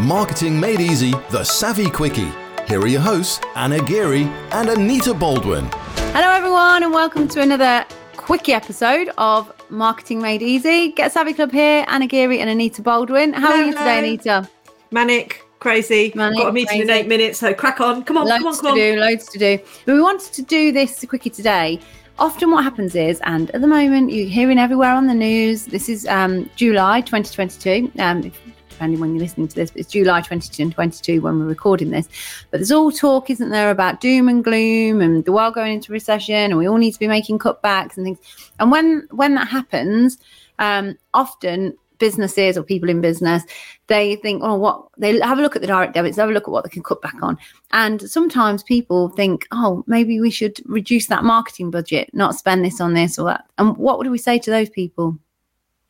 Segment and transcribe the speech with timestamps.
[0.00, 2.32] Marketing Made Easy, the Savvy Quickie.
[2.66, 5.68] Here are your hosts, Anna Geary and Anita Baldwin.
[6.14, 7.84] Hello, everyone, and welcome to another
[8.16, 10.92] quickie episode of Marketing Made Easy.
[10.92, 13.34] Get Savvy Club here, Anna Geary and Anita Baldwin.
[13.34, 14.48] How are you today, Anita?
[14.90, 16.12] Manic, crazy.
[16.14, 16.82] Manic, Got a meeting crazy.
[16.82, 18.02] in eight minutes, so crack on.
[18.02, 18.76] Come on, loads come on, to come on.
[18.78, 19.58] do, loads to do.
[19.84, 21.78] But we wanted to do this quickie today.
[22.18, 25.66] Often, what happens is, and at the moment, you're hearing everywhere on the news.
[25.66, 27.92] This is um, July 2022.
[27.98, 28.40] Um, if,
[28.80, 32.08] depending when you're listening to this, but it's July 2022 when we're recording this.
[32.50, 35.92] But there's all talk, isn't there, about doom and gloom and the world going into
[35.92, 38.18] recession, and we all need to be making cutbacks and things.
[38.58, 40.16] And when when that happens,
[40.58, 43.42] um, often businesses or people in business
[43.88, 46.44] they think oh what they have a look at the direct debits have a look
[46.44, 47.36] at what they can cut back on
[47.72, 52.80] and sometimes people think oh maybe we should reduce that marketing budget not spend this
[52.80, 55.18] on this or that and what do we say to those people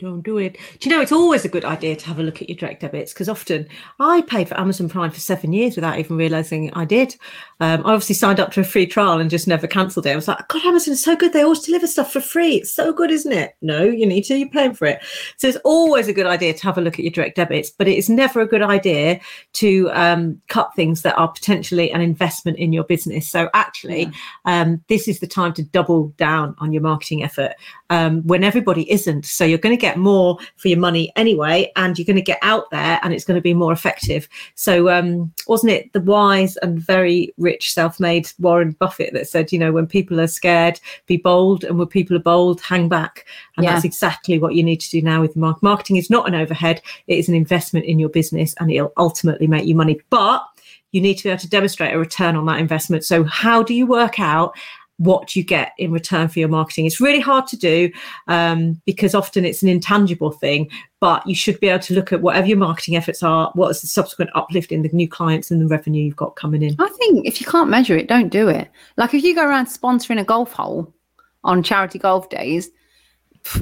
[0.01, 0.57] Don't do it.
[0.79, 2.81] Do you know it's always a good idea to have a look at your direct
[2.81, 3.69] debits because often
[3.99, 7.17] I paid for Amazon Prime for seven years without even realizing I did.
[7.61, 10.13] Um, I obviously signed up to a free trial and just never cancelled it.
[10.13, 11.35] I was like, God, Amazon is so good.
[11.35, 12.57] They always deliver stuff for free.
[12.57, 13.57] It's so good, isn't it?
[13.61, 14.39] No, you need to.
[14.39, 15.03] You're paying for it.
[15.37, 17.87] So it's always a good idea to have a look at your direct debits, but
[17.87, 19.21] it is never a good idea
[19.55, 23.29] to um, cut things that are potentially an investment in your business.
[23.29, 24.11] So actually,
[24.47, 27.53] um, this is the time to double down on your marketing effort
[27.91, 29.27] um, when everybody isn't.
[29.27, 32.39] So you're going to get more for your money anyway, and you're going to get
[32.43, 34.29] out there and it's going to be more effective.
[34.55, 39.53] So, um, wasn't it the wise and very rich self made Warren Buffett that said,
[39.53, 43.27] you know, when people are scared, be bold, and when people are bold, hang back?
[43.57, 43.73] And Yeah.
[43.73, 45.97] that's exactly what you need to do now with mark- marketing.
[45.97, 49.67] is not an overhead, it is an investment in your business and it'll ultimately make
[49.67, 50.01] you money.
[50.11, 50.45] But
[50.93, 53.05] you need to be able to demonstrate a return on that investment.
[53.05, 54.57] So, how do you work out
[55.01, 56.85] what you get in return for your marketing?
[56.85, 57.91] It's really hard to do
[58.29, 60.71] um, because often it's an intangible thing,
[61.01, 63.81] but you should be able to look at whatever your marketing efforts are, what is
[63.81, 66.77] the subsequent uplift in the new clients and the revenue you've got coming in.
[66.79, 69.67] i think if you can't measure it don't do it like if you go around
[69.67, 70.93] sponsoring a golf hole
[71.45, 72.71] on charity golf days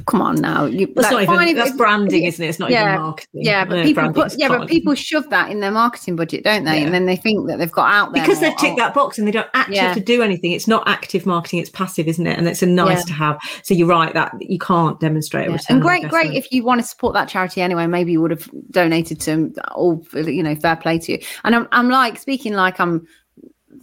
[0.05, 2.49] come on now you That's like, not even that's branding, isn't it?
[2.49, 3.29] It's not yeah, even marketing.
[3.33, 6.65] Yeah, but No, people put, yeah, but people shove that in their marketing budget, don't
[6.65, 6.79] they?
[6.79, 6.85] Yeah.
[6.85, 9.17] And then they think that they've got out there because they've ticked oh, that box
[9.17, 9.87] and they don't actually Yeah.
[9.87, 10.51] have to do anything.
[10.51, 12.37] It's not active marketing; it's passive, isn't it?
[12.37, 13.03] And it's a nice Yeah.
[13.03, 13.39] to have.
[13.63, 15.77] So you're right that you can't demonstrate a return.
[15.77, 17.87] And great, great if you want to support that charity anyway.
[17.87, 19.53] Maybe you would have donated to them.
[19.71, 21.19] all, you know, fair play to you.
[21.43, 23.07] And I'm, I'm like speaking like I'm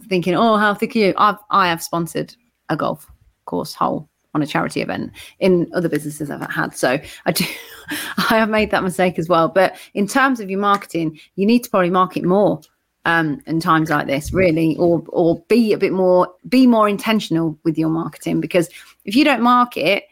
[0.07, 1.13] thinking, oh, how thick are you?
[1.17, 2.35] I've, I have sponsored
[2.69, 3.07] a golf
[3.45, 6.77] course hole on a charity event in other businesses I've had.
[6.77, 7.43] So I do,
[8.29, 9.49] I have made that mistake as well.
[9.49, 12.61] But in terms of your marketing, you need to probably market more
[13.05, 17.57] um, in times like this, really, or or be a bit more, be more intentional
[17.63, 18.39] with your marketing.
[18.39, 18.69] Because
[19.05, 20.03] if you don't market,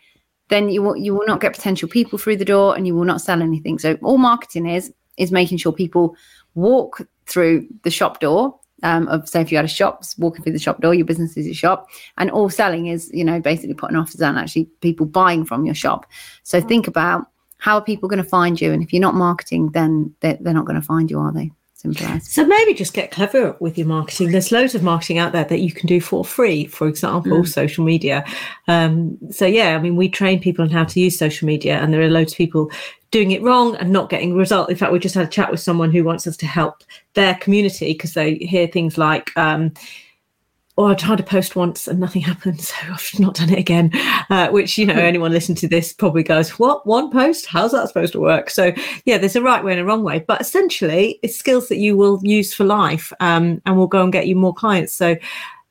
[0.49, 3.05] then you will you will not get potential people through the door, and you will
[3.05, 3.79] not sell anything.
[3.79, 6.15] So all marketing is is making sure people
[6.55, 10.53] walk through the shop door um, of say if you had a shop walking through
[10.53, 11.87] the shop door your business is your shop.
[12.17, 15.75] And all selling is you know basically putting offers on actually people buying from your
[15.75, 16.05] shop.
[16.43, 17.25] So think about
[17.57, 20.53] how are people going to find you and if you're not marketing then they're, they're
[20.53, 21.51] not going to find you are they
[21.93, 24.31] simple as So maybe just get clever with your marketing.
[24.31, 27.47] There's loads of marketing out there that you can do for free, for example, Mm.
[27.47, 28.23] social media.
[28.67, 31.93] Um, so yeah, I mean, we train people on how to use social media, and
[31.93, 32.69] there are loads of people
[33.11, 34.69] doing it wrong and not getting a result.
[34.69, 37.35] In fact, we just had a chat with someone who wants us to help their
[37.35, 39.31] community because they hear things like.
[39.37, 39.71] Um,
[40.77, 43.91] or I tried to post once and nothing happened, so I've not done it again.
[44.29, 47.45] Uh, which you know, anyone listening to this probably goes, "What one post?
[47.45, 48.71] How's that supposed to work?" So
[49.05, 51.95] yeah, there's a right way and a wrong way, but essentially, it's skills that you
[51.95, 54.93] will use for life, um, and will go and get you more clients.
[54.93, 55.15] So.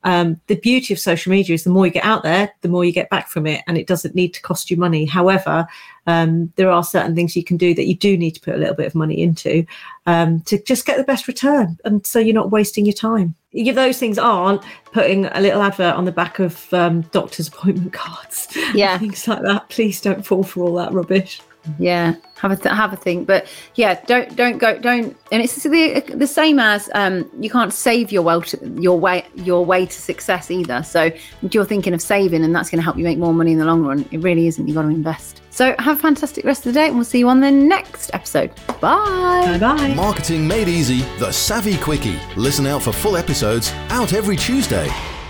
[0.06, 2.84] Um, the beauty of social media is the more you get out there, the more
[2.84, 5.06] you get back from it, and it doesn't need to cost you money.
[5.06, 5.66] However,
[6.06, 8.58] um, there are certain things you can do that you do need to put a
[8.58, 9.64] little bit of money into
[10.04, 13.34] um, to just get the best return, and so you're not wasting your time.
[13.52, 14.62] You- Those things aren't
[14.94, 18.96] putting a little advert on the back of um, doctor's appointment cards, Yeah.
[18.96, 19.68] things like that.
[19.68, 21.40] Please don't fall for all that rubbish.
[21.78, 25.62] yeah have a th- have a think but yeah don't don't go don't and it's
[25.62, 29.86] the the same as um you can't save your well to, your way your way
[29.86, 33.04] to success either so if you're thinking of saving and that's going to help you
[33.04, 35.74] make more money in the long run it really isn't you've got to invest so
[35.78, 38.50] have a fantastic rest of the day and we'll see you on the next episode
[38.82, 39.94] bye Bye bye.
[39.94, 42.18] Marketing Made Easy, the Savvy Quickie.
[42.36, 45.23] Listen out for full episodes out every Tuesday day.